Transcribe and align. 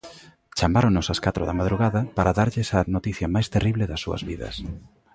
Chamáronos 0.59 1.07
ás 1.13 1.19
catro 1.25 1.43
da 1.45 1.57
madrugada 1.59 2.01
para 2.17 2.35
darlles 2.39 2.69
a 2.77 2.79
noticia 2.95 3.27
máis 3.35 3.47
terrible 3.55 3.85
das 3.91 4.01
súas 4.05 4.21
vidas. 4.29 4.55